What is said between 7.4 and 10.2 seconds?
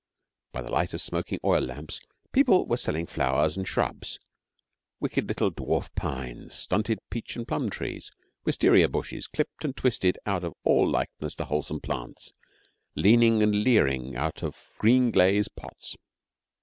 plum trees, wisteria bushes clipped and twisted